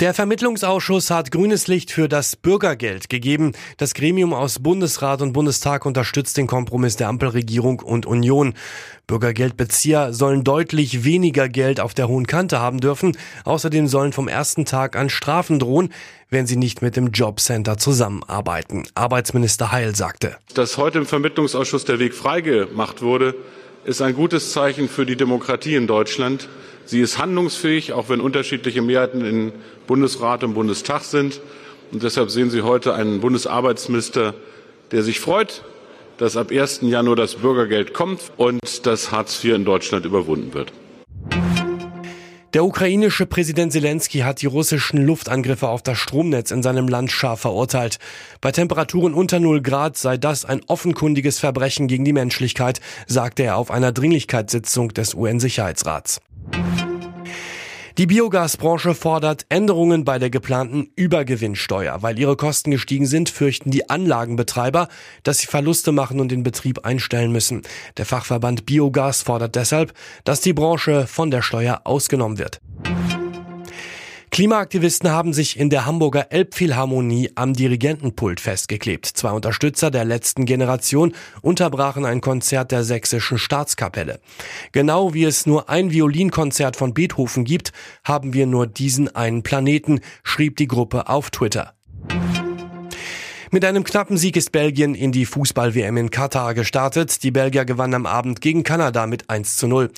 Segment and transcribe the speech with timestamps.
[0.00, 3.52] Der Vermittlungsausschuss hat grünes Licht für das Bürgergeld gegeben.
[3.76, 8.54] Das Gremium aus Bundesrat und Bundestag unterstützt den Kompromiss der Ampelregierung und Union.
[9.06, 13.14] Bürgergeldbezieher sollen deutlich weniger Geld auf der hohen Kante haben dürfen.
[13.44, 15.92] Außerdem sollen vom ersten Tag an Strafen drohen,
[16.30, 18.84] wenn sie nicht mit dem Jobcenter zusammenarbeiten.
[18.94, 20.38] Arbeitsminister Heil sagte.
[20.54, 23.34] Dass heute im Vermittlungsausschuss der Weg freigemacht wurde,
[23.84, 26.48] ist ein gutes Zeichen für die Demokratie in Deutschland.
[26.84, 29.52] Sie ist handlungsfähig, auch wenn unterschiedliche Mehrheiten in
[29.86, 31.40] Bundesrat und Bundestag sind.
[31.92, 34.34] Und deshalb sehen Sie heute einen Bundesarbeitsminister,
[34.92, 35.62] der sich freut,
[36.18, 36.80] dass ab 1.
[36.82, 40.72] Januar das Bürgergeld kommt und dass Hartz IV in Deutschland überwunden wird.
[42.52, 47.42] Der ukrainische Präsident Zelensky hat die russischen Luftangriffe auf das Stromnetz in seinem Land scharf
[47.42, 48.00] verurteilt.
[48.40, 53.56] Bei Temperaturen unter 0 Grad sei das ein offenkundiges Verbrechen gegen die Menschlichkeit, sagte er
[53.56, 56.20] auf einer Dringlichkeitssitzung des UN-Sicherheitsrats.
[58.00, 62.00] Die Biogasbranche fordert Änderungen bei der geplanten Übergewinnsteuer.
[62.00, 64.88] Weil ihre Kosten gestiegen sind, fürchten die Anlagenbetreiber,
[65.22, 67.60] dass sie Verluste machen und den Betrieb einstellen müssen.
[67.98, 69.92] Der Fachverband Biogas fordert deshalb,
[70.24, 72.62] dass die Branche von der Steuer ausgenommen wird.
[74.30, 79.06] Klimaaktivisten haben sich in der Hamburger Elbphilharmonie am Dirigentenpult festgeklebt.
[79.06, 84.20] Zwei Unterstützer der letzten Generation unterbrachen ein Konzert der sächsischen Staatskapelle.
[84.70, 87.72] Genau wie es nur ein Violinkonzert von Beethoven gibt,
[88.04, 91.74] haben wir nur diesen einen Planeten, schrieb die Gruppe auf Twitter.
[93.52, 97.24] Mit einem knappen Sieg ist Belgien in die Fußball-WM in Katar gestartet.
[97.24, 99.90] Die Belgier gewannen am Abend gegen Kanada mit 1 zu 0.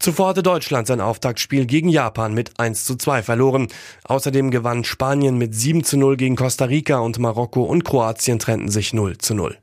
[0.00, 3.68] Zuvor hatte Deutschland sein Auftaktspiel gegen Japan mit 1 zu 2 verloren.
[4.02, 8.70] Außerdem gewann Spanien mit 7 zu 0 gegen Costa Rica und Marokko und Kroatien trennten
[8.70, 9.56] sich 0 zu 0.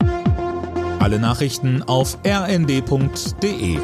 [1.00, 3.78] Alle Nachrichten auf rnd.de